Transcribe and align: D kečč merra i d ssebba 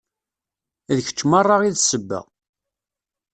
D 0.95 0.97
kečč 1.05 1.19
merra 1.29 1.55
i 1.61 1.69
d 1.75 1.77
ssebba 1.79 2.19